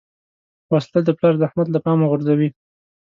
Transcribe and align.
وسله 0.71 0.99
د 1.03 1.09
پلار 1.17 1.33
زحمت 1.41 1.67
له 1.71 1.79
پامه 1.85 2.05
غورځوي 2.11 2.49